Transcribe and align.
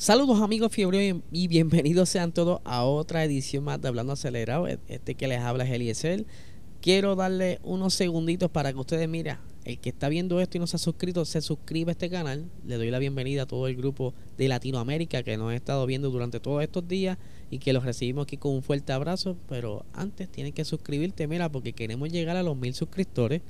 Saludos 0.00 0.40
amigos 0.40 0.72
fiebre 0.72 1.20
y 1.30 1.46
bienvenidos 1.46 2.08
sean 2.08 2.32
todos 2.32 2.62
a 2.64 2.84
otra 2.84 3.22
edición 3.22 3.64
más 3.64 3.82
de 3.82 3.88
Hablando 3.88 4.14
Acelerado. 4.14 4.66
E-, 4.66 4.78
este 4.88 5.14
que 5.14 5.28
les 5.28 5.40
habla 5.40 5.64
es 5.64 5.70
Eliezer. 5.70 6.24
Quiero 6.80 7.16
darle 7.16 7.60
unos 7.64 7.92
segunditos 7.92 8.50
para 8.50 8.72
que 8.72 8.78
ustedes 8.78 9.06
miren, 9.10 9.36
el 9.66 9.78
que 9.78 9.90
está 9.90 10.08
viendo 10.08 10.40
esto 10.40 10.56
y 10.56 10.60
no 10.60 10.66
se 10.66 10.76
ha 10.76 10.78
suscrito, 10.78 11.26
se 11.26 11.42
suscribe 11.42 11.90
a 11.90 11.92
este 11.92 12.08
canal. 12.08 12.46
Le 12.66 12.78
doy 12.78 12.90
la 12.90 12.98
bienvenida 12.98 13.42
a 13.42 13.46
todo 13.46 13.68
el 13.68 13.76
grupo 13.76 14.14
de 14.38 14.48
Latinoamérica 14.48 15.22
que 15.22 15.36
nos 15.36 15.52
ha 15.52 15.54
estado 15.54 15.84
viendo 15.84 16.08
durante 16.08 16.40
todos 16.40 16.62
estos 16.62 16.88
días 16.88 17.18
y 17.50 17.58
que 17.58 17.74
los 17.74 17.84
recibimos 17.84 18.22
aquí 18.22 18.38
con 18.38 18.54
un 18.54 18.62
fuerte 18.62 18.94
abrazo. 18.94 19.36
Pero 19.50 19.84
antes 19.92 20.30
tienen 20.30 20.54
que 20.54 20.64
suscribirte, 20.64 21.26
mira, 21.26 21.52
porque 21.52 21.74
queremos 21.74 22.10
llegar 22.10 22.38
a 22.38 22.42
los 22.42 22.56
mil 22.56 22.72
suscriptores 22.72 23.42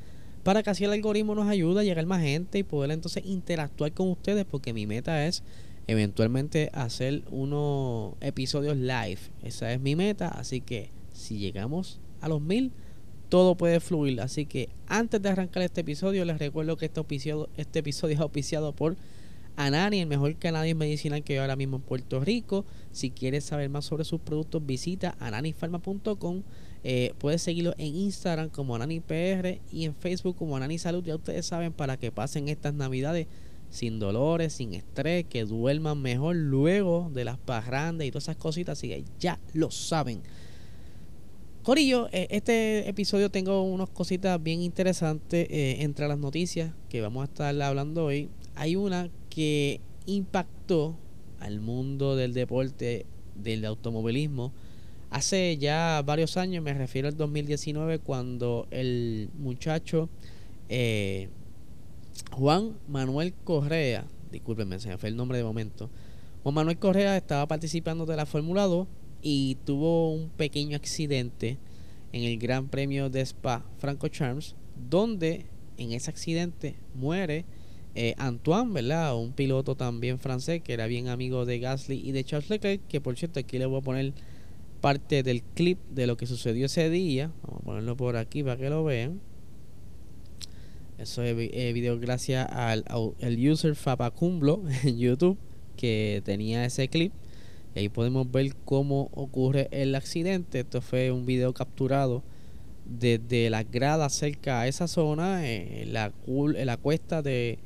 para 0.42 0.62
que 0.62 0.70
así 0.70 0.84
el 0.84 0.92
algoritmo 0.92 1.34
nos 1.34 1.48
ayude 1.48 1.80
a 1.80 1.84
llegar 1.84 2.06
más 2.06 2.22
gente 2.22 2.58
y 2.58 2.62
poder 2.64 2.90
entonces 2.90 3.24
interactuar 3.26 3.92
con 3.92 4.08
ustedes 4.08 4.44
porque 4.46 4.72
mi 4.72 4.86
meta 4.86 5.26
es 5.26 5.42
eventualmente 5.90 6.70
hacer 6.72 7.24
unos 7.32 8.14
episodios 8.20 8.76
live. 8.76 9.18
Esa 9.42 9.72
es 9.72 9.80
mi 9.80 9.96
meta. 9.96 10.28
Así 10.28 10.60
que 10.60 10.90
si 11.12 11.38
llegamos 11.38 11.98
a 12.20 12.28
los 12.28 12.40
mil, 12.40 12.70
todo 13.28 13.56
puede 13.56 13.80
fluir. 13.80 14.20
Así 14.20 14.46
que 14.46 14.68
antes 14.86 15.20
de 15.20 15.28
arrancar 15.30 15.64
este 15.64 15.80
episodio, 15.80 16.24
les 16.24 16.38
recuerdo 16.38 16.76
que 16.76 16.86
este 16.86 17.00
episodio, 17.00 17.48
este 17.56 17.80
episodio 17.80 18.14
es 18.14 18.20
auspiciado 18.20 18.72
por 18.72 18.96
Anani, 19.56 19.98
el 19.98 20.06
mejor 20.06 20.36
canal 20.36 20.72
medicinal 20.76 21.24
que 21.24 21.40
ahora 21.40 21.56
mismo 21.56 21.78
en 21.78 21.82
Puerto 21.82 22.20
Rico. 22.20 22.64
Si 22.92 23.10
quieres 23.10 23.42
saber 23.42 23.68
más 23.68 23.84
sobre 23.84 24.04
sus 24.04 24.20
productos, 24.20 24.64
visita 24.64 25.16
ananifarma.com. 25.18 26.44
Eh, 26.84 27.14
puedes 27.18 27.42
seguirlo 27.42 27.74
en 27.78 27.96
Instagram 27.96 28.48
como 28.48 28.76
AnaniPR 28.76 29.58
y 29.72 29.86
en 29.86 29.96
Facebook 29.96 30.36
como 30.36 30.56
Anani 30.56 30.78
Salud. 30.78 31.02
Ya 31.02 31.16
ustedes 31.16 31.46
saben 31.46 31.72
para 31.72 31.96
que 31.96 32.12
pasen 32.12 32.48
estas 32.48 32.74
navidades 32.74 33.26
sin 33.70 33.98
dolores, 33.98 34.52
sin 34.52 34.74
estrés, 34.74 35.24
que 35.24 35.44
duerman 35.44 36.02
mejor 36.02 36.36
luego 36.36 37.10
de 37.14 37.24
las 37.24 37.38
parrandas 37.38 38.06
y 38.06 38.10
todas 38.10 38.24
esas 38.24 38.36
cositas, 38.36 38.78
así 38.78 38.88
que 38.88 39.04
ya 39.18 39.38
lo 39.54 39.70
saben. 39.70 40.20
Corillo, 41.62 42.08
eh, 42.10 42.26
este 42.30 42.88
episodio 42.88 43.30
tengo 43.30 43.62
unas 43.62 43.90
cositas 43.90 44.42
bien 44.42 44.62
interesantes 44.62 45.46
eh, 45.50 45.76
entre 45.80 46.08
las 46.08 46.18
noticias 46.18 46.72
que 46.88 47.00
vamos 47.00 47.22
a 47.22 47.24
estar 47.26 47.62
hablando 47.62 48.06
hoy. 48.06 48.28
Hay 48.56 48.76
una 48.76 49.10
que 49.28 49.80
impactó 50.06 50.96
al 51.38 51.60
mundo 51.60 52.16
del 52.16 52.32
deporte, 52.32 53.06
del 53.34 53.64
automovilismo. 53.64 54.52
Hace 55.10 55.58
ya 55.58 56.02
varios 56.04 56.36
años, 56.36 56.64
me 56.64 56.72
refiero 56.72 57.08
al 57.08 57.16
2019, 57.16 57.98
cuando 57.98 58.66
el 58.70 59.28
muchacho 59.38 60.08
eh, 60.68 61.28
Juan 62.32 62.76
Manuel 62.88 63.32
Correa, 63.44 64.06
discúlpenme, 64.30 64.78
se 64.78 64.88
me 64.88 64.98
fue 64.98 65.08
el 65.08 65.16
nombre 65.16 65.38
de 65.38 65.44
momento. 65.44 65.90
Juan 66.42 66.54
Manuel 66.54 66.78
Correa 66.78 67.16
estaba 67.16 67.46
participando 67.46 68.06
de 68.06 68.16
la 68.16 68.26
Fórmula 68.26 68.64
2 68.64 68.86
y 69.22 69.56
tuvo 69.64 70.12
un 70.12 70.30
pequeño 70.30 70.76
accidente 70.76 71.58
en 72.12 72.24
el 72.24 72.38
Gran 72.38 72.68
Premio 72.68 73.10
de 73.10 73.20
Spa 73.20 73.64
Franco 73.78 74.08
Charms, 74.08 74.54
donde 74.88 75.46
en 75.76 75.92
ese 75.92 76.10
accidente 76.10 76.76
muere 76.94 77.44
eh, 77.94 78.14
Antoine, 78.18 78.72
¿verdad? 78.72 79.16
Un 79.16 79.32
piloto 79.32 79.74
también 79.74 80.18
francés 80.18 80.62
que 80.62 80.72
era 80.72 80.86
bien 80.86 81.08
amigo 81.08 81.44
de 81.44 81.58
Gasly 81.58 82.00
y 82.04 82.12
de 82.12 82.24
Charles 82.24 82.50
Leclerc, 82.50 82.86
que 82.86 83.00
por 83.00 83.16
cierto 83.16 83.40
aquí 83.40 83.58
le 83.58 83.66
voy 83.66 83.80
a 83.80 83.84
poner 83.84 84.12
parte 84.80 85.22
del 85.22 85.42
clip 85.42 85.78
de 85.90 86.06
lo 86.06 86.16
que 86.16 86.26
sucedió 86.26 86.66
ese 86.66 86.88
día. 86.88 87.32
Vamos 87.42 87.62
a 87.62 87.64
ponerlo 87.64 87.96
por 87.96 88.16
aquí 88.16 88.42
para 88.42 88.56
que 88.56 88.70
lo 88.70 88.84
vean. 88.84 89.20
Eso 91.00 91.22
es 91.22 91.34
eh, 91.38 91.72
video 91.72 91.98
gracias 91.98 92.46
al, 92.52 92.84
el 93.20 93.50
user 93.50 93.74
Fapacumblo 93.74 94.62
en 94.84 94.98
YouTube 94.98 95.38
que 95.78 96.20
tenía 96.26 96.66
ese 96.66 96.88
clip. 96.88 97.12
Y 97.74 97.78
ahí 97.78 97.88
podemos 97.88 98.30
ver 98.30 98.54
cómo 98.66 99.08
ocurre 99.14 99.68
el 99.70 99.94
accidente. 99.94 100.60
Esto 100.60 100.82
fue 100.82 101.10
un 101.10 101.24
video 101.24 101.54
capturado 101.54 102.22
desde 102.84 103.48
la 103.48 103.62
grada 103.62 104.10
cerca 104.10 104.60
a 104.60 104.68
esa 104.68 104.88
zona, 104.88 105.48
en 105.48 105.94
la, 105.94 106.12
en 106.26 106.66
la 106.66 106.76
cuesta 106.76 107.22
de 107.22 107.58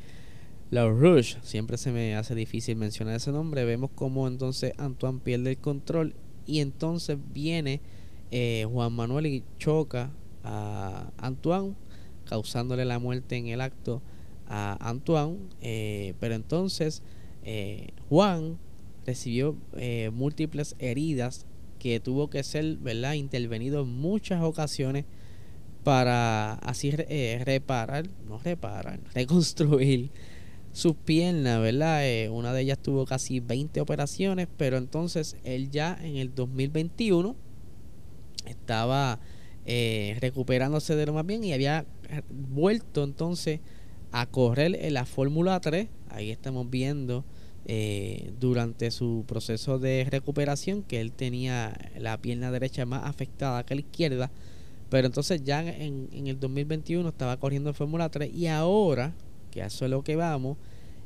la 0.71 0.87
Rouge. 0.87 1.37
Siempre 1.43 1.77
se 1.77 1.91
me 1.91 2.15
hace 2.15 2.37
difícil 2.37 2.77
mencionar 2.77 3.17
ese 3.17 3.33
nombre. 3.33 3.65
Vemos 3.65 3.91
cómo 3.97 4.29
entonces 4.29 4.75
Antoine 4.79 5.19
pierde 5.19 5.51
el 5.51 5.59
control 5.59 6.15
y 6.47 6.61
entonces 6.61 7.19
viene 7.33 7.81
eh, 8.31 8.65
Juan 8.71 8.93
Manuel 8.93 9.27
y 9.27 9.43
choca 9.59 10.13
a 10.45 11.11
Antoine 11.17 11.75
causándole 12.25 12.85
la 12.85 12.99
muerte 12.99 13.37
en 13.37 13.49
el 13.49 13.61
acto 13.61 14.03
a 14.47 14.77
Antoine. 14.89 15.39
Eh, 15.61 16.15
pero 16.21 16.35
entonces 16.35 17.03
eh, 17.43 17.89
Juan 18.09 18.59
recibió 19.07 19.57
eh, 19.77 20.11
múltiples 20.13 20.77
heridas 20.79 21.47
que 21.79 22.01
tuvo 22.01 22.31
que 22.31 22.43
ser 22.43 22.77
¿verdad? 22.79 23.15
intervenido 23.15 23.83
en 23.83 23.89
muchas 23.89 24.43
ocasiones 24.43 25.05
para 25.83 26.55
así 26.55 26.91
reparar, 26.91 28.09
no 28.27 28.39
reparar, 28.39 29.01
reconstruir 29.15 30.11
sus 30.73 30.97
piernas, 30.97 31.61
¿verdad? 31.61 32.31
una 32.31 32.55
de 32.55 32.63
ellas 32.63 32.79
tuvo 32.79 33.05
casi 33.05 33.39
20 33.41 33.83
operaciones, 33.83 34.49
pero 34.57 34.79
entonces 34.79 35.37
él 35.45 35.71
ya 35.71 35.99
en 36.03 36.17
el 36.17 36.35
2021 36.35 37.37
estaba 38.47 39.21
recuperándose 40.21 40.97
de 40.97 41.05
lo 41.05 41.13
más 41.13 41.27
bien 41.27 41.45
y 41.45 41.53
había 41.53 41.85
vuelto 42.31 43.05
entonces 43.05 43.61
a 44.13 44.27
correr 44.27 44.77
en 44.81 44.95
la 44.95 45.07
Fórmula 45.07 45.59
3. 45.61 45.89
Ahí 46.09 46.31
estamos 46.31 46.71
viendo 46.71 47.25
eh, 47.67 48.33
durante 48.39 48.91
su 48.91 49.25
proceso 49.27 49.79
de 49.79 50.07
recuperación 50.11 50.83
que 50.83 51.01
él 51.01 51.13
tenía 51.13 51.73
la 51.99 52.19
pierna 52.19 52.51
derecha 52.51 52.85
más 52.85 53.05
afectada 53.05 53.65
que 53.65 53.75
la 53.75 53.81
izquierda. 53.81 54.31
Pero 54.91 55.07
entonces 55.07 55.43
ya 55.43 55.63
en, 55.63 56.09
el 56.13 56.39
2021 56.39 57.09
estaba 57.09 57.39
corriendo 57.39 57.71
en 57.71 57.75
Fórmula 57.75 58.09
3 58.09 58.33
y 58.33 58.47
ahora, 58.47 59.15
que 59.51 59.61
eso 59.61 59.85
es 59.87 59.91
lo 59.91 60.05
que 60.05 60.15
vamos, 60.15 60.59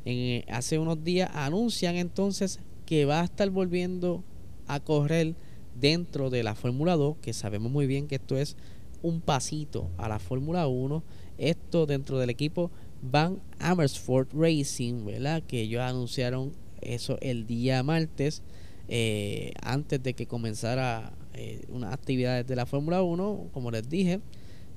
en, 0.05 0.45
hace 0.53 0.79
unos 0.79 1.03
días 1.05 1.31
anuncian 1.33 1.97
entonces 1.97 2.61
que 2.85 3.05
va 3.05 3.21
a 3.21 3.25
estar 3.25 3.49
volviendo 3.51 4.25
a 4.67 4.81
correr 4.81 5.35
dentro 5.81 6.29
de 6.29 6.43
la 6.43 6.55
Fórmula 6.55 6.97
2, 6.97 7.19
que 7.23 7.33
sabemos 7.33 7.71
muy 7.71 7.87
bien 7.87 8.09
que 8.09 8.17
esto 8.17 8.37
es 8.37 8.57
un 9.03 9.21
pasito 9.21 9.91
a 9.97 10.09
la 10.09 10.19
Fórmula 10.19 10.67
1. 10.67 11.03
Esto 11.39 11.87
dentro 11.87 12.19
del 12.19 12.31
equipo 12.31 12.71
Van 13.03 13.41
Amersfoort 13.59 14.33
Racing, 14.35 15.05
¿verdad? 15.05 15.43
Que 15.47 15.63
ellos 15.63 15.83
anunciaron 15.83 16.53
eso 16.81 17.19
el 17.21 17.47
día 17.47 17.83
martes, 17.83 18.43
eh, 18.89 19.53
antes 19.63 20.03
de 20.03 20.15
que 20.15 20.27
comenzara 20.27 21.13
eh, 21.35 21.63
unas 21.69 21.93
actividades 21.93 22.47
de 22.47 22.57
la 22.57 22.67
Fórmula 22.67 23.03
1. 23.03 23.51
Como 23.53 23.71
les 23.71 23.89
dije, 23.89 24.15
el 24.15 24.21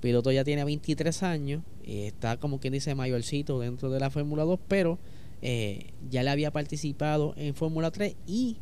piloto 0.02 0.32
ya 0.32 0.44
tiene 0.44 0.64
23 0.64 1.24
años, 1.24 1.64
y 1.84 2.02
está 2.02 2.38
como 2.38 2.60
quien 2.60 2.74
dice 2.74 2.94
mayorcito 2.96 3.60
dentro 3.60 3.90
de 3.90 4.00
la 4.00 4.10
Fórmula 4.10 4.44
2, 4.44 4.60
pero 4.68 5.00
eh, 5.42 5.88
ya 6.10 6.22
le 6.24 6.30
había 6.30 6.52
participado 6.52 7.34
en 7.38 7.56
Fórmula 7.56 7.92
3 7.92 8.16
y 8.28 8.58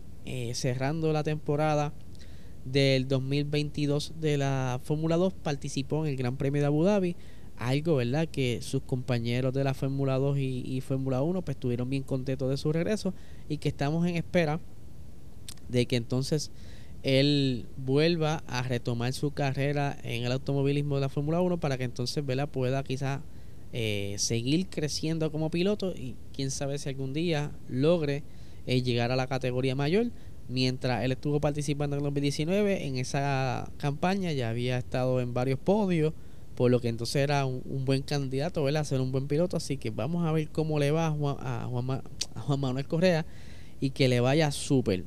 cerrando 0.53 1.11
la 1.11 1.23
temporada 1.23 1.91
del 2.71 3.07
2022 3.07 4.13
de 4.19 4.37
la 4.37 4.79
Fórmula 4.83 5.17
2 5.17 5.33
participó 5.33 6.05
en 6.05 6.11
el 6.11 6.17
Gran 6.17 6.37
Premio 6.37 6.61
de 6.61 6.67
Abu 6.67 6.83
Dhabi. 6.83 7.15
Algo, 7.57 7.97
¿verdad? 7.97 8.27
Que 8.27 8.61
sus 8.61 8.81
compañeros 8.83 9.53
de 9.53 9.63
la 9.63 9.73
Fórmula 9.73 10.17
2 10.17 10.37
y, 10.39 10.81
Fórmula 10.81 11.21
1 11.21 11.41
pues 11.41 11.55
estuvieron 11.55 11.89
bien 11.89 12.03
contentos 12.03 12.49
de 12.49 12.57
su 12.57 12.71
regreso 12.71 13.13
y 13.49 13.57
que 13.57 13.69
estamos 13.69 14.07
en 14.07 14.15
espera 14.15 14.61
de 15.67 15.85
que 15.85 15.97
entonces 15.97 16.51
él 17.03 17.65
vuelva 17.77 18.43
a 18.47 18.63
retomar 18.63 19.13
su 19.13 19.31
carrera 19.31 19.97
en 20.03 20.23
el 20.23 20.31
automovilismo 20.31 20.95
de 20.95 21.01
la 21.01 21.09
Fórmula 21.09 21.41
1 21.41 21.59
para 21.59 21.77
que 21.77 21.83
entonces 21.83 22.25
¿verdad? 22.25 22.47
pueda 22.49 22.83
quizás 22.83 23.21
eh, 23.73 24.15
seguir 24.17 24.67
creciendo 24.67 25.31
como 25.31 25.49
piloto 25.49 25.93
y 25.95 26.15
quién 26.33 26.51
sabe 26.51 26.77
si 26.77 26.89
algún 26.89 27.13
día 27.13 27.51
logre 27.67 28.23
eh, 28.67 28.81
llegar 28.81 29.11
a 29.11 29.15
la 29.15 29.27
categoría 29.27 29.75
mayor 29.75 30.11
mientras 30.49 31.05
él 31.05 31.11
estuvo 31.11 31.39
participando 31.39 31.95
en 31.95 32.01
el 32.01 32.05
2019, 32.05 32.87
en 32.87 32.97
esa 32.97 33.71
campaña 33.77 34.33
ya 34.33 34.49
había 34.49 34.77
estado 34.77 35.21
en 35.21 35.33
varios 35.33 35.59
podios, 35.59 36.13
por 36.55 36.71
lo 36.71 36.81
que 36.81 36.89
entonces 36.89 37.17
era 37.17 37.45
un, 37.45 37.85
buen 37.85 38.01
candidato 38.01 38.67
a 38.67 38.83
ser 38.83 38.99
un 38.99 39.13
buen 39.13 39.27
piloto. 39.27 39.55
Así 39.55 39.77
que 39.77 39.91
vamos 39.91 40.27
a 40.27 40.31
ver 40.33 40.49
cómo 40.49 40.77
le 40.79 40.91
va 40.91 41.07
a 41.07 41.11
Juan, 41.11 42.01
Juan, 42.35 42.59
Manuel 42.59 42.85
Correa. 42.87 43.25
y 43.79 43.91
que 43.91 44.09
le 44.09 44.19
vaya 44.19 44.51
súper. 44.51 45.05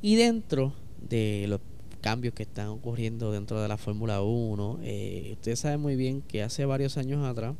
Y 0.00 0.14
dentro 0.14 0.72
de 1.10 1.44
los 1.48 1.60
cambios 2.00 2.32
que 2.32 2.44
están 2.44 2.68
ocurriendo 2.68 3.32
dentro 3.32 3.60
de 3.60 3.68
la 3.68 3.76
Fórmula 3.76 4.22
1, 4.22 4.78
eh, 4.82 5.30
ustedes 5.32 5.58
saben 5.58 5.80
muy 5.80 5.96
bien 5.96 6.22
que 6.22 6.42
hace 6.42 6.64
varios 6.64 6.96
años 6.96 7.22
atrás, 7.26 7.54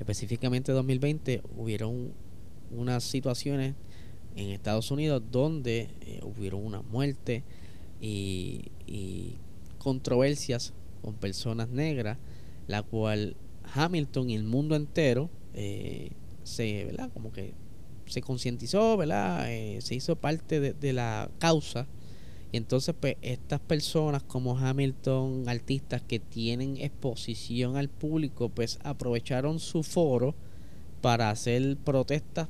específicamente 0.00 0.72
2020, 0.72 1.42
hubieron 1.56 2.12
unas 2.72 3.04
situaciones 3.04 3.74
en 4.36 4.50
Estados 4.50 4.90
Unidos 4.90 5.22
donde 5.30 5.88
eh, 6.00 6.20
hubieron 6.22 6.64
una 6.64 6.82
muerte 6.82 7.42
y, 8.00 8.64
controversias 9.78 10.72
con 11.02 11.14
personas 11.14 11.68
negras, 11.68 12.16
la 12.68 12.84
cual 12.84 13.34
Hamilton 13.74 14.30
y 14.30 14.36
el 14.36 14.44
mundo 14.44 14.76
entero 14.76 15.28
eh, 15.54 16.12
se, 16.44 16.84
¿verdad? 16.84 17.10
Como 17.12 17.32
que 17.32 17.52
se 18.06 18.20
concientizó, 18.20 18.96
¿verdad? 18.96 19.50
Eh, 19.50 19.80
se 19.80 19.96
hizo 19.96 20.14
parte 20.14 20.60
de, 20.60 20.72
de, 20.72 20.92
la 20.92 21.30
causa. 21.40 21.88
Y 22.52 22.58
entonces, 22.58 22.94
pues, 22.98 23.16
estas 23.22 23.58
personas 23.58 24.22
como 24.22 24.56
Hamilton, 24.56 25.48
artistas 25.48 26.00
que 26.02 26.20
tienen 26.20 26.76
exposición 26.76 27.76
al 27.76 27.88
público, 27.88 28.50
pues 28.50 28.78
aprovecharon 28.84 29.58
su 29.58 29.82
foro 29.82 30.36
para 31.00 31.30
hacer 31.30 31.76
protestas 31.78 32.48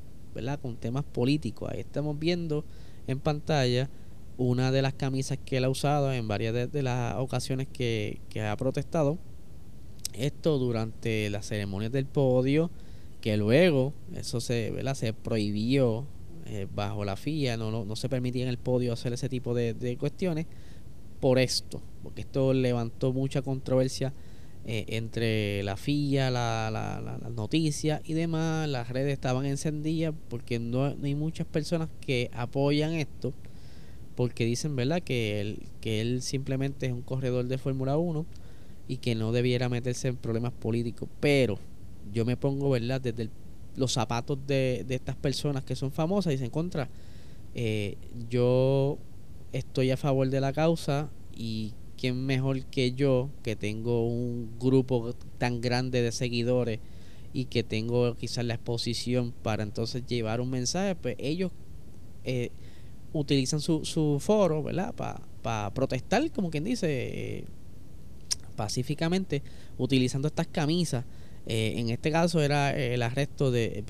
con 0.60 0.76
temas 0.76 1.04
políticos. 1.04 1.70
Ahí 1.70 1.80
estamos 1.80 2.18
viendo 2.18 2.64
en 3.06 3.18
pantalla 3.20 3.90
una 4.38 4.72
de 4.72 4.82
las 4.82 4.94
camisas 4.94 5.38
que 5.44 5.58
él 5.58 5.64
ha 5.64 5.68
usado 5.68 6.12
en 6.12 6.26
varias 6.26 6.72
de, 6.72 6.82
las 6.82 7.16
ocasiones 7.16 7.68
que, 7.68 8.20
ha 8.40 8.56
protestado. 8.56 9.18
Esto 10.14 10.58
durante 10.58 11.30
las 11.30 11.46
ceremonias 11.46 11.92
del 11.92 12.06
podio, 12.06 12.70
que 13.20 13.36
luego 13.36 13.92
eso 14.14 14.40
se, 14.40 14.72
se 14.94 15.12
prohibió 15.12 16.06
eh, 16.46 16.66
bajo 16.74 17.04
la 17.04 17.16
FIA, 17.16 17.56
no, 17.56 17.84
no, 17.84 17.96
se 17.96 18.08
permitía 18.08 18.42
en 18.42 18.48
el 18.48 18.58
podio 18.58 18.92
hacer 18.92 19.12
ese 19.12 19.28
tipo 19.28 19.54
de, 19.54 19.74
de 19.74 19.96
cuestiones 19.96 20.46
por 21.20 21.38
esto, 21.38 21.80
porque 22.02 22.22
esto 22.22 22.52
levantó 22.52 23.12
mucha 23.12 23.42
controversia 23.42 24.12
eh, 24.64 24.84
entre 24.88 25.62
la 25.64 25.76
FIA, 25.76 26.30
la, 26.30 26.70
la, 26.72 27.00
la, 27.00 27.30
noticias 27.30 28.00
y 28.04 28.14
demás, 28.14 28.68
las 28.68 28.88
redes 28.88 29.12
estaban 29.12 29.44
encendidas 29.44 30.14
porque 30.28 30.60
no, 30.60 30.84
hay 30.84 31.14
muchas 31.14 31.46
personas 31.46 31.88
que 32.00 32.30
apoyan 32.32 32.92
esto 32.92 33.34
porque 34.14 34.44
dicen, 34.44 34.76
¿verdad?, 34.76 35.02
que 35.02 35.40
él, 35.40 35.66
que 35.80 36.00
él 36.00 36.22
simplemente 36.22 36.86
es 36.86 36.92
un 36.92 37.02
corredor 37.02 37.46
de 37.46 37.58
Fórmula 37.58 37.96
1 37.96 38.24
y 38.86 38.98
que 38.98 39.14
no 39.14 39.32
debiera 39.32 39.68
meterse 39.68 40.08
en 40.08 40.16
problemas 40.16 40.52
políticos. 40.52 41.08
Pero 41.18 41.58
yo 42.12 42.24
me 42.24 42.36
pongo, 42.36 42.70
¿verdad?, 42.70 43.00
desde 43.00 43.30
los 43.74 43.92
zapatos 43.92 44.38
de, 44.46 44.84
de, 44.86 44.94
estas 44.94 45.16
personas 45.16 45.64
que 45.64 45.74
son 45.74 45.90
famosas 45.90 46.34
y 46.34 46.38
se 46.38 46.44
encuentra, 46.44 46.88
eh, 47.54 47.96
yo 48.28 48.98
estoy 49.52 49.90
a 49.90 49.96
favor 49.96 50.28
de 50.28 50.40
la 50.40 50.52
causa 50.52 51.10
y 51.34 51.72
quién 52.02 52.26
mejor 52.26 52.64
que 52.64 52.90
yo, 52.90 53.30
que 53.44 53.54
tengo 53.54 54.04
un 54.04 54.58
grupo 54.58 55.14
tan 55.38 55.60
grande 55.60 56.02
de 56.02 56.10
seguidores 56.10 56.80
y 57.32 57.44
que 57.44 57.62
tengo 57.62 58.16
quizás 58.16 58.44
la 58.44 58.54
exposición 58.54 59.32
para 59.44 59.62
entonces 59.62 60.04
llevar 60.04 60.40
un 60.40 60.50
mensaje, 60.50 60.96
pues 60.96 61.14
ellos 61.20 61.52
eh, 62.24 62.50
utilizan 63.12 63.60
su, 63.60 63.84
su 63.84 64.18
foro, 64.18 64.64
¿verdad? 64.64 64.92
Para 65.42 65.72
protestar, 65.74 66.28
como 66.32 66.50
quien 66.50 66.64
dice, 66.64 66.88
eh, 66.88 67.44
pacíficamente, 68.56 69.44
utilizando 69.78 70.26
estas 70.26 70.48
camisas. 70.48 71.04
Eh, 71.46 71.74
en 71.76 71.90
este 71.90 72.10
caso 72.10 72.42
era 72.42 72.76
el 72.76 73.00
arresto 73.02 73.52
de, 73.52 73.84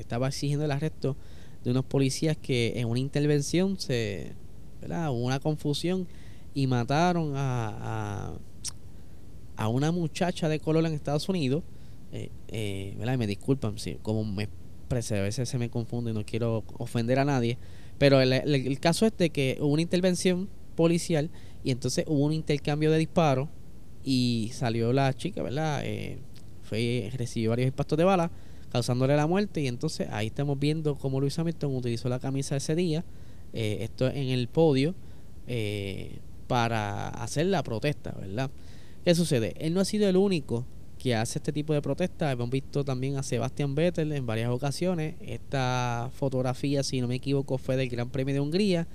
estaba 0.00 0.28
exigiendo 0.28 0.66
el 0.66 0.70
arresto 0.70 1.16
de 1.64 1.70
unos 1.70 1.86
policías 1.86 2.36
que 2.36 2.74
en 2.76 2.88
una 2.88 3.00
intervención 3.00 3.80
se, 3.80 4.32
¿verdad? 4.82 5.10
Una 5.14 5.40
confusión 5.40 6.06
y 6.54 6.66
mataron 6.66 7.32
a, 7.36 8.38
a, 9.56 9.68
una 9.68 9.92
muchacha 9.92 10.48
de 10.48 10.60
color 10.60 10.86
en 10.86 10.94
Estados 10.94 11.28
Unidos. 11.28 11.62
Eh, 12.12 12.30
eh, 12.48 13.16
me 13.18 13.26
disculpan, 13.26 13.78
si 13.78 13.96
como 13.96 14.24
me 14.24 14.44
expresé, 14.44 15.18
a 15.18 15.22
veces 15.22 15.48
se 15.48 15.58
me 15.58 15.68
confunde 15.68 16.12
y 16.12 16.14
no 16.14 16.24
quiero 16.24 16.64
ofender 16.78 17.18
a 17.18 17.24
nadie. 17.24 17.58
Pero 17.98 18.20
el, 18.20 18.80
caso 18.80 19.06
es 19.06 19.16
de 19.16 19.30
que 19.30 19.58
hubo 19.60 19.72
una 19.72 19.82
intervención 19.82 20.48
policial 20.74 21.30
y 21.62 21.70
entonces 21.70 22.04
hubo 22.08 22.24
un 22.24 22.32
intercambio 22.32 22.90
de 22.90 22.98
disparos 22.98 23.48
y 24.02 24.50
salió 24.52 24.92
la 24.92 25.12
chica, 25.14 25.42
¿verdad? 25.42 25.82
Eh, 25.84 26.18
fue, 26.62 27.10
recibió 27.16 27.50
varios 27.50 27.68
impactos 27.68 27.98
de 27.98 28.04
bala 28.04 28.30
causándole 28.70 29.14
la 29.14 29.28
muerte 29.28 29.60
y 29.60 29.68
entonces 29.68 30.08
ahí 30.10 30.26
estamos 30.26 30.58
viendo 30.58 30.96
cómo 30.96 31.20
Luis 31.20 31.38
Hamilton 31.38 31.76
utilizó 31.76 32.08
la 32.08 32.18
camisa 32.18 32.56
ese 32.56 32.74
día, 32.74 33.04
eh, 33.52 33.78
esto 33.82 34.08
en 34.08 34.30
el 34.30 34.48
podio, 34.48 34.96
eh, 35.46 36.18
para 36.46 37.08
hacer 37.08 37.46
la 37.46 37.62
protesta, 37.62 38.12
¿verdad? 38.18 38.50
¿Qué 39.04 39.14
sucede? 39.14 39.54
Él 39.58 39.74
no 39.74 39.80
ha 39.80 39.84
sido 39.84 40.08
el 40.08 40.16
único 40.16 40.64
que 40.98 41.14
hace 41.14 41.38
este 41.38 41.52
tipo 41.52 41.74
de 41.74 41.82
protesta. 41.82 42.32
Hemos 42.32 42.48
visto 42.48 42.84
también 42.84 43.16
a 43.16 43.22
Sebastian 43.22 43.74
Vettel 43.74 44.12
en 44.12 44.26
varias 44.26 44.50
ocasiones. 44.50 45.16
Esta 45.20 46.10
fotografía, 46.14 46.82
si 46.82 47.00
no 47.00 47.08
me 47.08 47.16
equivoco, 47.16 47.58
fue 47.58 47.76
del 47.76 47.88
Gran 47.90 48.10
Premio 48.10 48.34
de 48.34 48.40
Hungría, 48.40 48.86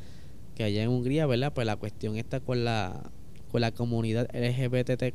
que 0.56 0.64
allá 0.64 0.84
en 0.84 0.90
Hungría, 0.90 1.28
¿verdad? 1.28 1.54
Pues 1.54 1.68
la 1.68 1.76
cuestión 1.76 2.18
está 2.18 2.40
con 2.40 2.66
la 2.66 3.12
con 3.52 3.62
la 3.62 3.72
comunidad 3.72 4.28
LGBTQ+, 4.34 5.14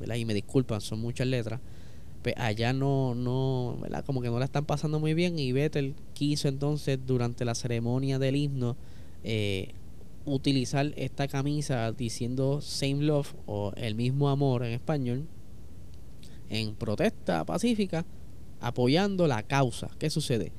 ¿verdad? 0.00 0.16
Y 0.16 0.24
me 0.24 0.34
disculpan, 0.34 0.80
son 0.80 1.00
muchas 1.00 1.26
letras. 1.26 1.60
Pues 2.22 2.34
allá 2.38 2.72
no, 2.72 3.14
no, 3.14 3.76
¿verdad? 3.80 4.04
Como 4.04 4.22
que 4.22 4.28
no 4.28 4.38
la 4.38 4.46
están 4.46 4.64
pasando 4.64 4.98
muy 5.00 5.12
bien 5.14 5.38
y 5.38 5.52
Vettel 5.52 5.94
quiso 6.14 6.48
entonces 6.48 6.98
durante 7.04 7.44
la 7.44 7.54
ceremonia 7.54 8.18
del 8.18 8.36
himno 8.36 8.76
eh, 9.22 9.74
utilizar 10.24 10.92
esta 10.96 11.28
camisa 11.28 11.92
diciendo 11.92 12.60
same 12.60 13.02
love 13.02 13.34
o 13.46 13.72
el 13.76 13.94
mismo 13.94 14.28
amor 14.28 14.64
en 14.64 14.72
español 14.72 15.26
en 16.48 16.74
protesta 16.74 17.44
pacífica 17.44 18.04
apoyando 18.60 19.26
la 19.26 19.42
causa. 19.42 19.90
¿Qué 19.98 20.10
sucede? 20.10 20.52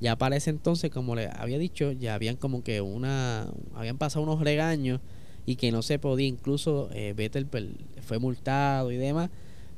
Ya 0.00 0.16
para 0.16 0.36
ese 0.36 0.50
entonces, 0.50 0.90
como 0.90 1.14
le 1.14 1.28
había 1.28 1.58
dicho, 1.58 1.92
ya 1.92 2.14
habían 2.14 2.36
como 2.36 2.64
que 2.64 2.80
una 2.80 3.46
habían 3.74 3.98
pasado 3.98 4.24
unos 4.24 4.40
regaños 4.40 5.00
y 5.46 5.56
que 5.56 5.70
no 5.70 5.82
se 5.82 5.98
podía, 5.98 6.26
incluso 6.26 6.88
eh, 6.92 7.14
Vettel 7.16 7.46
pues, 7.46 7.66
fue 8.04 8.18
multado 8.18 8.90
y 8.90 8.96
demás, 8.96 9.30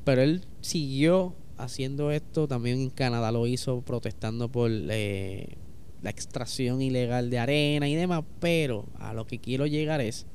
pero 0.04 0.22
él 0.22 0.42
siguió 0.60 1.34
haciendo 1.58 2.10
esto, 2.10 2.48
también 2.48 2.80
en 2.80 2.90
Canadá 2.90 3.32
lo 3.32 3.46
hizo 3.46 3.82
protestando 3.82 4.48
por 4.48 4.70
eh, 4.72 5.56
la 6.04 6.10
extracción 6.10 6.82
ilegal 6.82 7.30
de 7.30 7.38
arena 7.38 7.88
y 7.88 7.94
demás, 7.94 8.24
pero 8.38 8.84
a 8.98 9.14
lo 9.14 9.26
que 9.26 9.38
quiero 9.38 9.66
llegar 9.66 10.02
es 10.02 10.26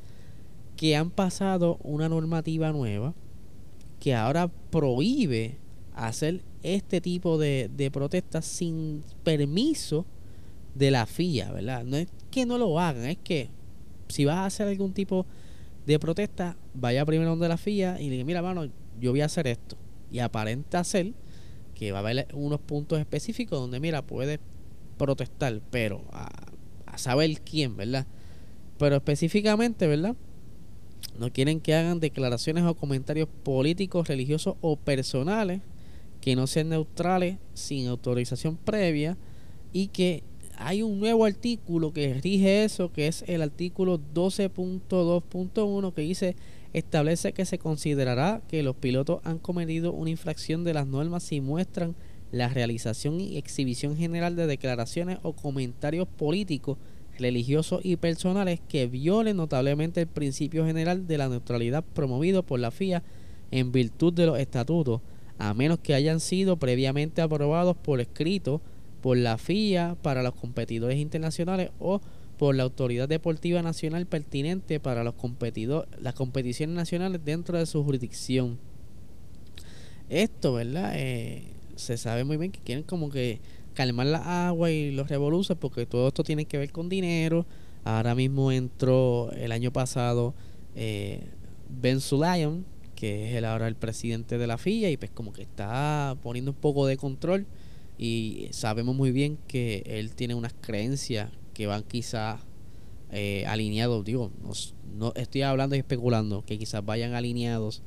que 0.75 0.95
han 0.95 1.11
pasado 1.11 1.77
una 1.83 2.09
normativa 2.09 2.71
nueva 2.71 3.13
que 3.99 4.15
ahora 4.15 4.47
prohíbe 4.47 5.57
hacer 5.93 6.41
este 6.63 7.01
tipo 7.01 7.37
de, 7.37 7.69
de 7.75 7.91
protestas 7.91 8.45
sin 8.45 9.03
permiso 9.23 10.07
de 10.73 10.89
la 10.89 11.05
FIA, 11.05 11.51
¿verdad? 11.51 11.83
No 11.83 11.97
es 11.97 12.07
que 12.31 12.47
no 12.47 12.57
lo 12.57 12.79
hagan, 12.79 13.05
es 13.05 13.17
que 13.23 13.49
si 14.07 14.25
vas 14.25 14.37
a 14.37 14.45
hacer 14.47 14.67
algún 14.67 14.93
tipo 14.93 15.27
de 15.85 15.99
protesta, 15.99 16.57
vaya 16.73 17.05
primero 17.05 17.29
donde 17.29 17.47
la 17.47 17.57
FIA 17.57 18.01
y 18.01 18.05
le 18.05 18.15
diga, 18.15 18.25
mira, 18.25 18.41
mano, 18.41 18.65
yo 18.99 19.11
voy 19.11 19.21
a 19.21 19.25
hacer 19.25 19.45
esto. 19.45 19.77
Y 20.11 20.17
aparenta 20.17 20.79
hacer 20.79 21.13
que 21.75 21.91
va 21.91 21.99
a 21.99 22.01
haber 22.01 22.27
unos 22.33 22.59
puntos 22.59 22.99
específicos 22.99 23.59
donde, 23.59 23.79
mira, 23.79 24.01
puedes 24.01 24.39
protestar, 24.99 25.59
pero 25.71 26.03
a, 26.11 26.29
saber 26.97 27.41
quién, 27.41 27.77
¿verdad? 27.77 28.05
Pero 28.77 28.97
específicamente, 28.97 29.87
¿verdad? 29.87 30.15
No 31.17 31.31
quieren 31.31 31.61
que 31.61 31.73
hagan 31.73 31.99
declaraciones 31.99 32.65
o 32.65 32.75
comentarios 32.75 33.29
políticos, 33.43 34.07
religiosos 34.07 34.55
o 34.61 34.75
personales 34.75 35.61
que 36.19 36.35
no 36.35 36.45
sean 36.45 36.69
neutrales 36.69 37.37
sin 37.53 37.87
autorización 37.87 38.57
previa 38.57 39.17
y 39.71 39.87
que 39.87 40.23
hay 40.57 40.83
un 40.83 40.99
nuevo 40.99 41.23
artículo 41.23 41.93
que 41.93 42.13
rige 42.15 42.65
eso, 42.65 42.91
que 42.91 43.07
es 43.07 43.23
el 43.27 43.41
artículo 43.41 43.97
12.2.1 44.13 45.93
que 45.93 46.01
dice 46.01 46.35
establece 46.73 47.31
que 47.31 47.45
se 47.45 47.57
considerará 47.57 48.41
que 48.47 48.61
los 48.61 48.75
pilotos 48.75 49.21
han 49.23 49.39
cometido 49.39 49.93
una 49.93 50.09
infracción 50.09 50.65
de 50.65 50.73
las 50.73 50.85
normas 50.85 51.23
si 51.23 51.39
muestran 51.39 51.95
la 52.31 52.49
realización 52.49 53.19
y 53.19 53.37
exhibición 53.37 53.97
general 53.97 54.35
de 54.35 54.47
declaraciones 54.47 55.17
o 55.23 55.33
comentarios 55.33 56.07
políticos, 56.07 56.77
religiosos 57.17 57.81
y 57.83 57.95
personales 57.97 58.59
que 58.67 58.87
violen 58.87 59.37
notablemente 59.37 60.01
el 60.01 60.07
principio 60.07 60.65
general 60.65 61.07
de 61.07 61.17
la 61.17 61.29
neutralidad 61.29 61.83
promovido 61.93 62.43
por 62.43 62.59
la 62.59 62.71
FIA 62.71 63.03
en 63.51 63.71
virtud 63.71 64.13
de 64.13 64.27
los 64.27 64.39
estatutos, 64.39 65.01
a 65.37 65.53
menos 65.53 65.79
que 65.79 65.93
hayan 65.93 66.19
sido 66.19 66.57
previamente 66.57 67.21
aprobados 67.21 67.75
por 67.75 67.99
escrito 67.99 68.61
por 69.01 69.17
la 69.17 69.37
FIA 69.37 69.95
para 70.01 70.23
los 70.23 70.35
competidores 70.35 70.97
internacionales 70.97 71.71
o 71.79 72.01
por 72.37 72.55
la 72.55 72.63
Autoridad 72.63 73.07
Deportiva 73.09 73.61
Nacional 73.61 74.05
pertinente 74.05 74.79
para 74.79 75.03
los 75.03 75.13
competidores, 75.15 75.89
las 76.01 76.13
competiciones 76.13 76.75
nacionales 76.75 77.23
dentro 77.23 77.57
de 77.57 77.65
su 77.65 77.83
jurisdicción. 77.83 78.57
Esto, 80.09 80.53
¿verdad? 80.53 80.93
Eh, 80.95 81.43
se 81.79 81.97
sabe 81.97 82.23
muy 82.23 82.37
bien 82.37 82.51
que 82.51 82.59
quieren 82.59 82.83
como 82.83 83.09
que 83.09 83.39
calmar 83.73 84.07
la 84.07 84.47
agua 84.47 84.71
y 84.71 84.91
los 84.91 85.09
revoluces, 85.09 85.57
porque 85.57 85.85
todo 85.85 86.09
esto 86.09 86.23
tiene 86.23 86.45
que 86.45 86.57
ver 86.57 86.71
con 86.71 86.89
dinero. 86.89 87.45
Ahora 87.83 88.13
mismo 88.13 88.51
entró 88.51 89.31
el 89.31 89.51
año 89.51 89.71
pasado 89.71 90.33
eh, 90.75 91.23
Ben 91.69 92.01
Sulayem, 92.01 92.65
que 92.95 93.29
es 93.29 93.35
el, 93.35 93.45
ahora 93.45 93.67
el 93.67 93.75
presidente 93.75 94.37
de 94.37 94.47
la 94.47 94.57
FIA, 94.57 94.89
y 94.91 94.97
pues 94.97 95.11
como 95.11 95.31
que 95.31 95.41
está 95.41 96.17
poniendo 96.21 96.51
un 96.51 96.57
poco 96.57 96.85
de 96.85 96.97
control. 96.97 97.45
Y 97.97 98.47
sabemos 98.51 98.95
muy 98.95 99.11
bien 99.11 99.37
que 99.47 99.83
él 99.85 100.15
tiene 100.15 100.35
unas 100.35 100.53
creencias 100.53 101.31
que 101.53 101.67
van 101.67 101.83
quizás 101.83 102.41
eh, 103.11 103.45
alineados, 103.47 104.05
digo, 104.05 104.31
no, 104.93 105.13
estoy 105.15 105.41
hablando 105.41 105.75
y 105.75 105.79
especulando, 105.79 106.43
que 106.45 106.57
quizás 106.59 106.85
vayan 106.85 107.13
alineados 107.13 107.81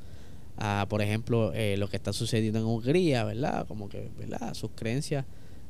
a, 0.57 0.85
por 0.89 1.01
ejemplo, 1.01 1.51
eh, 1.53 1.77
lo 1.77 1.89
que 1.89 1.97
está 1.97 2.13
sucediendo 2.13 2.59
en 2.59 2.65
Hungría, 2.65 3.23
¿verdad? 3.23 3.67
Como 3.67 3.89
que, 3.89 4.09
¿verdad? 4.17 4.53
Sus 4.53 4.71
creencias 4.75 5.25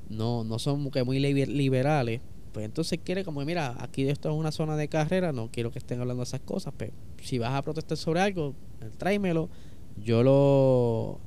no, 0.09 0.43
no 0.43 0.59
son 0.59 0.89
muy 1.05 1.19
liberales. 1.19 2.21
Pues 2.51 2.65
entonces 2.65 2.99
quiere 3.03 3.23
como, 3.23 3.43
mira, 3.45 3.75
aquí 3.79 4.07
esto 4.07 4.29
es 4.29 4.35
una 4.35 4.51
zona 4.51 4.75
de 4.75 4.87
carrera, 4.87 5.31
no 5.31 5.49
quiero 5.51 5.71
que 5.71 5.79
estén 5.79 5.99
hablando 5.99 6.21
de 6.21 6.27
esas 6.27 6.41
cosas, 6.41 6.73
pero 6.77 6.93
si 7.21 7.39
vas 7.39 7.53
a 7.53 7.61
protestar 7.63 7.97
sobre 7.97 8.21
algo, 8.21 8.53
tráemelo, 8.97 9.49
yo 9.97 10.21
lo, 10.21 11.19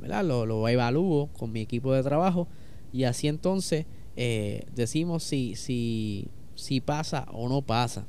¿verdad? 0.00 0.24
Lo, 0.24 0.46
lo 0.46 0.68
evalúo 0.68 1.28
con 1.28 1.52
mi 1.52 1.60
equipo 1.60 1.92
de 1.92 2.02
trabajo 2.02 2.48
y 2.92 3.04
así 3.04 3.28
entonces 3.28 3.86
eh, 4.16 4.64
decimos 4.74 5.22
si, 5.22 5.54
si, 5.54 6.28
si 6.56 6.80
pasa 6.80 7.26
o 7.32 7.48
no 7.48 7.62
pasa. 7.62 8.04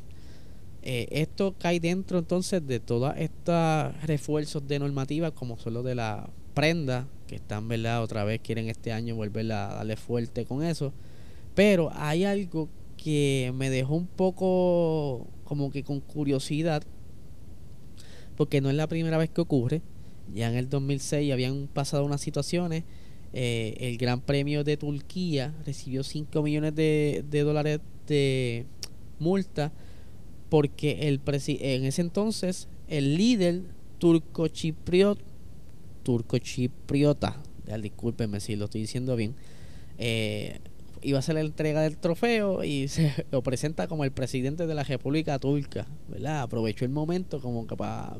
Eh, 0.81 1.07
esto 1.11 1.55
cae 1.59 1.79
dentro 1.79 2.19
entonces 2.19 2.65
de 2.65 2.79
todos 2.79 3.13
estos 3.17 4.01
refuerzos 4.03 4.65
de 4.65 4.79
normativa 4.79 5.31
como 5.31 5.57
son 5.57 5.73
los 5.73 5.83
de 5.83 5.93
la 5.93 6.29
prenda 6.53 7.05
que 7.27 7.35
están 7.35 7.67
verdad 7.67 8.01
otra 8.01 8.23
vez 8.23 8.39
quieren 8.41 8.69
este 8.69 8.93
año 8.93 9.15
volver 9.15 9.51
a 9.51 9.75
darle 9.75 9.95
fuerte 9.95 10.45
con 10.45 10.63
eso. 10.63 10.93
Pero 11.55 11.91
hay 11.93 12.23
algo 12.23 12.69
que 12.97 13.51
me 13.55 13.69
dejó 13.69 13.95
un 13.95 14.07
poco 14.07 15.27
como 15.43 15.71
que 15.71 15.83
con 15.83 15.99
curiosidad 15.99 16.83
porque 18.35 18.61
no 18.61 18.69
es 18.69 18.75
la 18.75 18.87
primera 18.87 19.17
vez 19.17 19.29
que 19.29 19.41
ocurre. 19.41 19.81
Ya 20.33 20.49
en 20.49 20.55
el 20.55 20.69
2006 20.69 21.33
habían 21.33 21.67
pasado 21.67 22.05
unas 22.05 22.21
situaciones 22.21 22.83
eh, 23.33 23.75
el 23.79 23.97
Gran 23.97 24.21
Premio 24.21 24.63
de 24.63 24.77
Turquía 24.77 25.53
recibió 25.65 26.03
5 26.03 26.41
millones 26.41 26.73
de, 26.73 27.23
de 27.29 27.41
dólares 27.41 27.79
de 28.07 28.65
multa 29.19 29.71
porque 30.49 31.07
el 31.07 31.21
en 31.25 31.85
ese 31.85 32.01
entonces 32.01 32.67
el 32.87 33.17
líder 33.17 33.61
turco 33.99 34.47
chipriota, 34.47 35.21
turco 36.03 36.37
chipriota, 36.37 37.41
discúlpenme 37.81 38.39
si 38.39 38.55
lo 38.55 38.65
estoy 38.65 38.81
diciendo 38.81 39.15
bien, 39.15 39.35
eh, 39.97 40.59
iba 41.01 41.17
a 41.17 41.19
hacer 41.19 41.35
la 41.35 41.41
entrega 41.41 41.81
del 41.81 41.97
trofeo 41.97 42.63
y 42.63 42.87
se 42.89 43.13
lo 43.31 43.43
presenta 43.43 43.87
como 43.87 44.03
el 44.03 44.11
presidente 44.11 44.65
de 44.65 44.73
la 44.73 44.83
República 44.83 45.37
Turca, 45.39 45.87
¿verdad? 46.07 46.41
Aprovechó 46.41 46.85
el 46.85 46.91
momento 46.91 47.41
como 47.41 47.67
que 47.67 47.75
para 47.75 48.17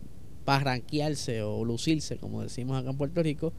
para 0.50 0.64
ranquearse 0.64 1.44
o 1.44 1.64
lucirse, 1.64 2.18
como 2.18 2.42
decimos 2.42 2.76
acá 2.76 2.90
en 2.90 2.98
Puerto 2.98 3.22
Rico, 3.22 3.54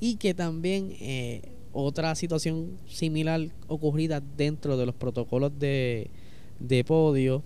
y 0.00 0.16
que 0.16 0.34
también 0.34 0.96
eh, 1.00 1.42
otra 1.72 2.12
situación 2.16 2.76
similar 2.88 3.40
ocurrida 3.68 4.20
dentro 4.20 4.76
de 4.76 4.84
los 4.84 4.96
protocolos 4.96 5.56
de, 5.60 6.10
de 6.58 6.82
podio 6.82 7.44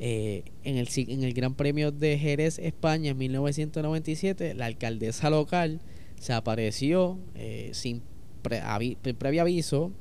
eh, 0.00 0.44
en, 0.62 0.76
el, 0.76 0.88
en 0.94 1.24
el 1.24 1.34
Gran 1.34 1.54
Premio 1.54 1.90
de 1.90 2.18
Jerez, 2.18 2.58
España, 2.58 3.10
en 3.10 3.18
1997, 3.18 4.54
la 4.54 4.66
alcaldesa 4.66 5.30
local 5.30 5.80
se 6.20 6.32
apareció 6.32 7.18
eh, 7.34 7.70
sin 7.72 8.02
previo 8.42 9.42
aviso 9.42 9.92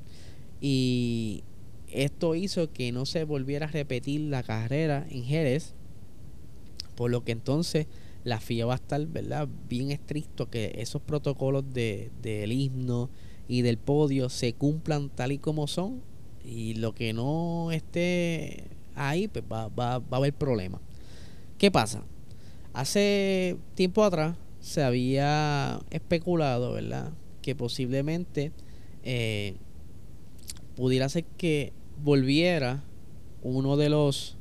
y 0.62 1.44
esto 1.88 2.36
hizo 2.36 2.72
que 2.72 2.92
no 2.92 3.06
se 3.06 3.24
volviera 3.24 3.68
a 3.68 3.72
repetir 3.72 4.22
la 4.22 4.44
carrera 4.44 5.06
en 5.10 5.24
Jerez, 5.24 5.74
por 6.96 7.12
lo 7.12 7.24
que 7.24 7.32
entonces 7.32 7.88
la 8.24 8.40
FIA 8.40 8.66
va 8.66 8.74
a 8.74 8.78
estar 8.78 9.06
¿verdad? 9.08 9.48
bien 9.70 9.92
estricto 9.92 10.50
que 10.50 10.76
esos 10.78 11.02
protocolos 11.02 11.64
de, 11.74 12.12
del 12.22 12.52
himno 12.52 13.10
y 13.48 13.62
del 13.62 13.78
podio 13.78 14.30
se 14.30 14.54
cumplan 14.54 15.10
tal 15.10 15.32
y 15.32 15.38
como 15.38 15.68
son 15.68 16.02
y 16.44 16.76
lo 16.76 16.94
que 16.94 17.14
no 17.14 17.72
esté 17.72 18.77
ahí 18.98 19.28
pues 19.28 19.46
va, 19.52 19.68
va, 19.70 20.00
va 20.00 20.08
a 20.12 20.16
haber 20.18 20.34
problemas. 20.34 20.82
¿Qué 21.58 21.72
pasa? 21.72 22.04
Hace 22.74 23.58
tiempo 23.76 24.04
atrás 24.04 24.36
se 24.60 24.84
había 24.84 25.80
especulado, 25.90 26.74
¿verdad? 26.74 27.12
Que 27.42 27.56
posiblemente 27.56 28.52
eh, 29.04 29.56
pudiera 30.76 31.10
ser 31.10 31.24
que 31.38 31.74
volviera 32.04 32.84
uno 33.42 33.78
de 33.78 33.90
los 33.90 34.38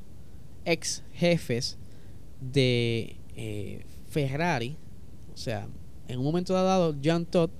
ex 0.64 1.02
jefes 1.14 1.78
de 2.40 3.16
eh, 3.36 3.84
Ferrari, 4.10 4.76
o 5.32 5.36
sea, 5.36 5.68
en 6.08 6.18
un 6.18 6.24
momento 6.24 6.52
dado, 6.52 6.94
John 7.02 7.24
Todd 7.24 7.50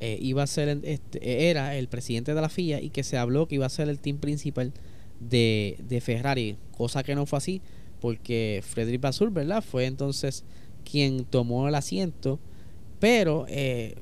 eh, 0.00 0.18
iba 0.20 0.42
a 0.42 0.46
ser, 0.46 0.80
este, 0.82 1.50
era 1.50 1.76
el 1.76 1.88
presidente 1.88 2.34
de 2.34 2.40
la 2.40 2.48
FIA 2.48 2.80
y 2.80 2.90
que 2.90 3.04
se 3.04 3.18
habló 3.18 3.46
que 3.48 3.56
iba 3.56 3.66
a 3.66 3.70
ser 3.70 3.88
el 3.88 3.98
team 4.00 4.18
principal 4.18 4.72
de, 5.20 5.78
de 5.88 6.00
Ferrari, 6.00 6.56
cosa 6.76 7.02
que 7.02 7.14
no 7.14 7.26
fue 7.26 7.38
así, 7.38 7.62
porque 8.00 8.62
Frederick 8.64 9.00
Basur, 9.00 9.30
¿verdad? 9.30 9.62
Fue 9.62 9.86
entonces 9.86 10.44
quien 10.84 11.24
tomó 11.24 11.68
el 11.68 11.74
asiento, 11.74 12.38
pero 12.98 13.46
eh, 13.48 13.96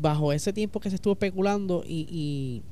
bajo 0.00 0.32
ese 0.32 0.52
tiempo 0.52 0.80
que 0.80 0.90
se 0.90 0.96
estuvo 0.96 1.14
especulando 1.14 1.82
y, 1.86 2.06
y, 2.10 2.62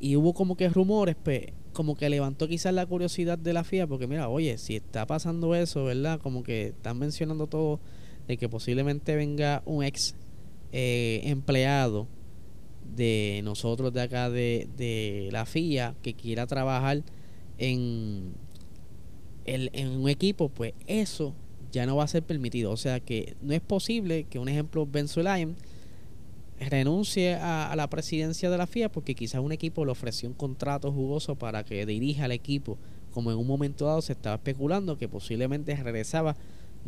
y 0.00 0.16
hubo 0.16 0.34
como 0.34 0.56
que 0.56 0.68
rumores, 0.68 1.16
pues 1.22 1.46
como 1.72 1.94
que 1.94 2.08
levantó 2.08 2.48
quizás 2.48 2.72
la 2.72 2.86
curiosidad 2.86 3.38
de 3.38 3.52
la 3.52 3.62
FIA, 3.62 3.86
porque 3.86 4.06
mira, 4.06 4.28
oye, 4.28 4.56
si 4.56 4.76
está 4.76 5.06
pasando 5.06 5.54
eso, 5.54 5.84
¿verdad? 5.84 6.18
Como 6.20 6.42
que 6.42 6.68
están 6.68 6.98
mencionando 6.98 7.46
todo 7.46 7.80
de 8.26 8.38
que 8.38 8.48
posiblemente 8.48 9.14
venga 9.14 9.62
un 9.66 9.84
ex 9.84 10.14
eh, 10.72 11.20
empleado 11.24 12.08
de 12.94 13.40
nosotros 13.44 13.92
de 13.92 14.02
acá 14.02 14.30
de, 14.30 14.68
de 14.76 15.28
la 15.32 15.46
FIA 15.46 15.94
que 16.02 16.14
quiera 16.14 16.46
trabajar 16.46 17.02
en, 17.58 18.34
el, 19.44 19.70
en 19.72 19.88
un 19.88 20.08
equipo, 20.08 20.48
pues 20.48 20.74
eso 20.86 21.34
ya 21.72 21.86
no 21.86 21.96
va 21.96 22.04
a 22.04 22.08
ser 22.08 22.22
permitido. 22.22 22.70
O 22.70 22.76
sea 22.76 23.00
que 23.00 23.36
no 23.42 23.52
es 23.52 23.60
posible 23.60 24.24
que 24.24 24.38
un 24.38 24.48
ejemplo 24.48 24.86
Ben 24.86 25.06
renuncie 26.58 27.34
a, 27.34 27.74
la 27.76 27.88
presidencia 27.90 28.48
de 28.48 28.56
la 28.56 28.66
FIA 28.66 28.90
porque 28.90 29.14
quizás 29.14 29.42
un 29.42 29.52
equipo 29.52 29.84
le 29.84 29.92
ofreció 29.92 30.28
un 30.28 30.34
contrato 30.34 30.90
jugoso 30.90 31.36
para 31.36 31.64
que 31.64 31.84
dirija 31.84 32.24
al 32.24 32.32
equipo, 32.32 32.78
como 33.12 33.30
en 33.30 33.36
un 33.36 33.46
momento 33.46 33.84
dado 33.84 34.00
se 34.00 34.12
estaba 34.12 34.36
especulando 34.36 34.96
que 34.96 35.08
posiblemente 35.08 35.74
regresaba 35.76 36.36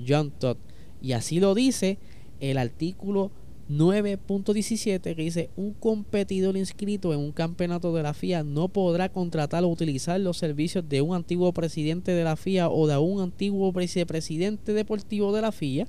John 0.07 0.31
Todd. 0.31 0.57
Y 1.03 1.13
así 1.13 1.39
lo 1.39 1.55
dice 1.55 1.99
el 2.41 2.57
artículo 2.57 3.31
9.17 3.69 5.15
que 5.15 5.23
dice 5.23 5.51
un 5.55 5.75
competidor 5.75 6.57
inscrito 6.57 7.13
en 7.13 7.21
un 7.21 7.33
campeonato 7.33 7.95
de 7.95 8.03
la 8.03 8.15
FIA 8.15 8.43
no 8.43 8.69
podrá 8.69 9.11
contratar 9.11 9.63
o 9.63 9.69
utilizar 9.69 10.19
los 10.21 10.39
servicios 10.39 10.89
de 10.89 11.03
un 11.03 11.15
antiguo 11.15 11.53
presidente 11.53 12.13
de 12.13 12.25
la 12.25 12.37
FIA 12.37 12.71
o 12.71 12.87
de 12.87 12.97
un 12.97 13.21
antiguo 13.21 13.71
vicepresidente 13.73 14.73
deportivo 14.73 15.35
de 15.35 15.43
la 15.43 15.53
FIA, 15.53 15.87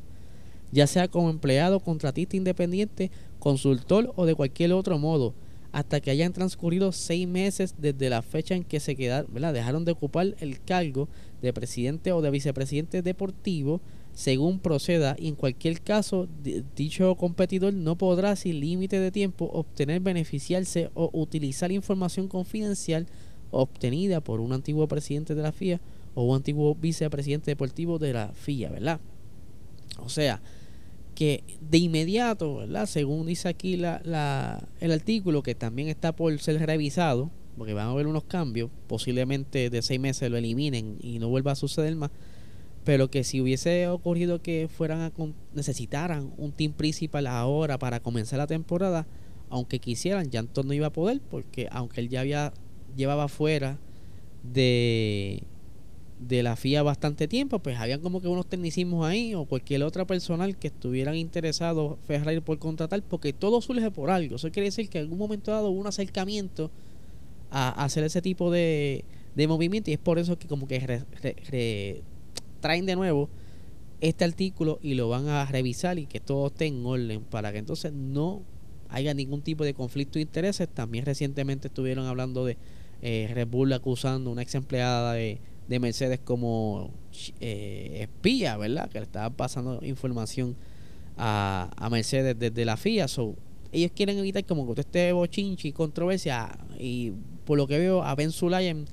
ya 0.74 0.88
sea 0.88 1.08
como 1.08 1.30
empleado, 1.30 1.80
contratista 1.80 2.36
independiente 2.36 3.12
consultor 3.40 4.12
o 4.18 4.26
de 4.26 4.36
cualquier 4.36 4.74
otro 4.74 5.00
modo, 5.00 5.34
hasta 5.72 6.02
que 6.02 6.12
hayan 6.12 6.34
transcurrido 6.34 6.92
seis 6.92 7.28
meses 7.28 7.76
desde 7.78 8.10
la 8.10 8.22
fecha 8.22 8.56
en 8.56 8.66
que 8.66 8.82
se 8.82 8.98
quedaron, 8.98 9.32
dejaron 9.54 9.86
de 9.86 9.94
ocupar 9.94 10.36
el 10.40 10.60
cargo 10.60 11.08
de 11.42 11.54
presidente 11.54 12.12
o 12.12 12.22
de 12.22 12.32
vicepresidente 12.32 13.02
deportivo, 13.02 13.80
según 14.20 14.60
proceda, 14.60 15.16
y 15.18 15.30
en 15.30 15.36
cualquier 15.36 15.80
caso, 15.80 16.28
dicho 16.76 17.16
competidor 17.16 17.74
no 17.74 17.98
podrá 17.98 18.36
sin 18.36 18.60
límite 18.60 19.00
de 19.00 19.14
tiempo 19.14 19.50
obtener, 19.54 20.02
beneficiarse 20.02 20.90
o 20.94 21.10
utilizar 21.14 21.72
información 21.72 22.28
confidencial 22.28 23.08
obtenida 23.50 24.20
por 24.20 24.42
un 24.42 24.52
antiguo 24.52 24.90
presidente 24.90 25.36
de 25.36 25.42
la 25.42 25.54
FIA 25.54 25.80
o 26.16 26.24
un 26.24 26.36
antiguo 26.36 26.76
vicepresidente 26.76 27.52
deportivo 27.52 27.98
de 27.98 28.12
la 28.12 28.34
FIA, 28.34 28.70
¿verdad? 28.70 29.00
O 30.00 30.10
sea, 30.10 30.42
que 31.16 31.46
de 31.72 31.78
inmediato, 31.78 32.58
¿verdad? 32.58 32.88
Según 32.88 33.26
dice 33.26 33.48
aquí 33.48 33.78
la, 33.78 34.02
la, 34.04 34.68
el 34.82 34.92
artículo, 34.92 35.44
que 35.44 35.56
también 35.56 35.88
está 35.88 36.14
por 36.14 36.38
ser 36.40 36.60
revisado, 36.66 37.32
porque 37.58 37.74
van 37.74 37.88
a 37.88 37.92
haber 37.92 38.06
unos 38.06 38.26
cambios, 38.26 38.70
posiblemente 38.88 39.70
de 39.70 39.82
seis 39.82 40.02
meses 40.02 40.30
lo 40.30 40.36
eliminen 40.36 40.98
y 41.02 41.20
no 41.20 41.30
vuelva 41.30 41.54
a 41.54 41.56
suceder 41.56 41.96
más, 41.96 42.12
pero 42.90 43.12
que 43.12 43.24
si 43.24 43.40
hubiese 43.40 43.88
ocurrido 43.88 44.42
que 44.42 44.68
fueran 44.68 45.02
a 45.02 45.12
necesitaran 45.54 46.34
un 46.38 46.52
team 46.52 46.74
principal 46.74 47.28
ahora 47.28 47.78
para 47.78 48.00
comenzar 48.00 48.40
la 48.40 48.48
temporada, 48.48 49.06
aunque 49.52 49.78
quisieran, 49.78 50.32
ya 50.32 50.40
entonces 50.40 50.68
no 50.68 50.74
iba 50.74 50.88
a 50.88 50.92
poder, 50.92 51.22
porque 51.30 51.68
aunque 51.72 52.02
él 52.02 52.10
ya 52.10 52.22
había 52.22 52.52
llevaba 52.98 53.28
fuera 53.28 53.78
de 54.42 55.44
de 56.20 56.42
la 56.42 56.56
FIA 56.56 56.82
bastante 56.82 57.28
tiempo, 57.28 57.60
pues 57.60 57.78
habían 57.78 58.02
como 58.02 58.22
que 58.22 58.28
unos 58.28 58.48
tecnicismos 58.48 59.06
ahí 59.06 59.36
o 59.36 59.46
cualquier 59.46 59.84
otra 59.84 60.08
personal 60.08 60.58
que 60.58 60.70
estuvieran 60.70 61.16
interesados 61.16 62.00
Ferrari 62.08 62.40
por 62.40 62.58
contratar, 62.58 63.04
porque 63.04 63.34
todo 63.34 63.62
surge 63.62 63.92
por 63.92 64.10
algo. 64.10 64.38
Eso 64.38 64.50
quiere 64.50 64.70
decir 64.70 64.90
que 64.90 64.98
en 64.98 65.04
algún 65.04 65.20
momento 65.20 65.52
dado 65.52 65.70
hubo 65.70 65.80
un 65.80 65.86
acercamiento 65.86 66.72
a, 67.52 67.84
hacer 67.84 68.04
ese 68.04 68.24
tipo 68.24 68.50
de, 68.50 69.06
de, 69.36 69.48
movimiento 69.48 69.92
y 69.92 69.94
es 69.94 70.00
por 70.00 70.18
eso 70.18 70.40
que 70.40 70.48
como 70.48 70.68
que 70.68 71.04
traen 72.60 72.86
de 72.86 72.96
nuevo 72.96 73.30
este 74.02 74.24
artículo 74.24 74.80
y 74.82 74.94
lo 74.94 75.10
van 75.10 75.28
a 75.28 75.46
revisar 75.46 76.00
y 76.00 76.06
que 76.06 76.20
todo 76.20 76.48
esté 76.48 76.68
en 76.68 76.86
orden 76.86 77.22
para 77.22 77.52
que 77.52 77.58
entonces 77.58 77.92
no 77.92 78.42
haya 78.90 79.14
ningún 79.14 79.42
tipo 79.42 79.64
de 79.64 79.74
conflicto 79.74 80.14
de 80.20 80.22
intereses. 80.22 80.68
También 80.70 81.06
recientemente 81.06 81.68
estuvieron 81.68 82.06
hablando 82.06 82.46
de 82.46 82.58
eh, 83.02 83.30
Red 83.34 83.48
Bull 83.48 83.74
acusando 83.74 84.30
a 84.30 84.34
una 84.34 84.42
ex 84.42 84.56
empleada 84.56 85.14
de 85.14 85.40
de 85.70 85.80
Mercedes 85.80 86.20
como 86.20 86.90
eh, 87.40 88.00
espía, 88.02 88.58
¿verdad? 88.58 88.90
Que 88.90 89.00
le 89.00 89.06
estaban 89.06 89.34
pasando 89.34 89.80
información 89.84 90.56
a, 91.16 91.88
Mercedes 91.92 92.38
desde 92.40 92.66
la 92.66 92.76
FIA. 92.76 93.08
So, 93.08 93.36
ellos 93.72 93.92
quieren 93.96 94.18
evitar 94.18 94.44
como 94.46 94.66
que 94.66 94.72
usted 94.72 94.86
esté 94.86 95.12
bochinchi 95.12 95.68
y 95.68 95.72
controversia. 95.72 96.58
Y 96.80 97.12
por 97.46 97.58
lo 97.58 97.68
que 97.68 97.78
veo, 97.78 98.02
a 98.04 98.16
Ben 98.16 98.32
Sulayen 98.32 98.86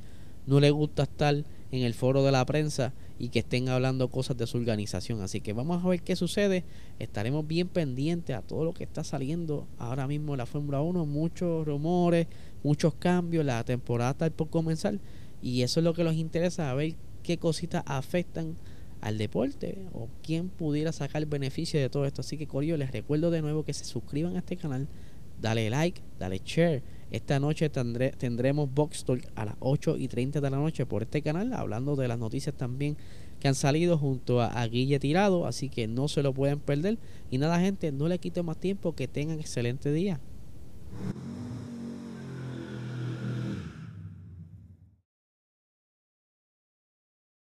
no 0.46 0.60
le 0.60 0.70
gusta 0.70 1.04
estar 1.04 1.34
en 1.34 1.82
el 1.82 1.94
foro 1.94 2.22
de 2.22 2.32
la 2.32 2.44
prensa 2.44 2.92
y 3.18 3.28
que 3.30 3.40
estén 3.40 3.68
hablando 3.68 4.08
cosas 4.08 4.36
de 4.36 4.46
su 4.46 4.58
organización. 4.58 5.22
Así 5.22 5.40
que 5.40 5.52
vamos 5.52 5.84
a 5.84 5.88
ver 5.88 6.02
qué 6.02 6.16
sucede. 6.16 6.64
Estaremos 6.98 7.46
bien 7.46 7.68
pendientes 7.68 8.36
a 8.36 8.42
todo 8.42 8.64
lo 8.64 8.74
que 8.74 8.84
está 8.84 9.04
saliendo 9.04 9.66
ahora 9.78 10.06
mismo 10.06 10.34
en 10.34 10.38
la 10.38 10.46
Fórmula 10.46 10.80
1. 10.82 11.06
Muchos 11.06 11.66
rumores, 11.66 12.26
muchos 12.62 12.94
cambios. 12.94 13.44
La 13.44 13.64
temporada 13.64 14.10
está 14.10 14.30
por 14.30 14.50
comenzar. 14.50 14.98
Y 15.42 15.62
eso 15.62 15.80
es 15.80 15.84
lo 15.84 15.94
que 15.94 16.04
nos 16.04 16.14
interesa, 16.14 16.72
ver 16.74 16.94
qué 17.22 17.38
cositas 17.38 17.82
afectan 17.86 18.56
al 19.00 19.18
deporte 19.18 19.78
o 19.92 20.08
quién 20.22 20.48
pudiera 20.48 20.92
sacar 20.92 21.24
beneficio 21.26 21.80
de 21.80 21.88
todo 21.88 22.06
esto. 22.06 22.20
Así 22.20 22.36
que, 22.36 22.46
Corio, 22.46 22.76
les 22.76 22.90
recuerdo 22.90 23.30
de 23.30 23.42
nuevo 23.42 23.64
que 23.64 23.72
se 23.72 23.84
suscriban 23.84 24.36
a 24.36 24.40
este 24.40 24.56
canal, 24.56 24.88
dale 25.40 25.70
like, 25.70 26.00
dale 26.18 26.40
share. 26.44 26.82
Esta 27.10 27.38
noche 27.38 27.68
tendré, 27.68 28.10
tendremos 28.10 28.72
Box 28.72 29.04
Talk 29.04 29.22
a 29.36 29.44
las 29.44 29.54
8 29.60 29.96
y 29.96 30.08
30 30.08 30.40
de 30.40 30.50
la 30.50 30.56
noche 30.56 30.86
por 30.86 31.02
este 31.02 31.22
canal, 31.22 31.52
hablando 31.52 31.94
de 31.94 32.08
las 32.08 32.18
noticias 32.18 32.54
también 32.54 32.96
que 33.38 33.48
han 33.48 33.54
salido 33.54 33.98
junto 33.98 34.40
a, 34.40 34.46
a 34.46 34.66
Guille 34.66 34.98
Tirado. 34.98 35.46
Así 35.46 35.68
que 35.68 35.86
no 35.86 36.08
se 36.08 36.22
lo 36.22 36.32
pueden 36.32 36.58
perder. 36.58 36.98
Y 37.30 37.38
nada, 37.38 37.60
gente, 37.60 37.92
no 37.92 38.08
le 38.08 38.18
quito 38.18 38.42
más 38.42 38.58
tiempo. 38.58 38.94
Que 38.94 39.08
tengan 39.08 39.38
excelente 39.38 39.92
día. 39.92 40.20